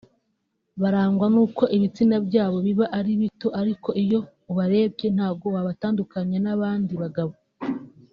barangwa 0.81 1.25
n’uko 1.33 1.63
ibitsina 1.75 2.17
byabo 2.27 2.57
biba 2.65 2.85
ari 2.97 3.11
bito 3.21 3.47
ariko 3.61 3.89
iyo 4.03 4.19
ubarebye 4.51 5.07
ntago 5.15 5.45
wabatandukanya 5.55 6.37
n’abandi 6.45 6.93
bagabo 7.03 7.33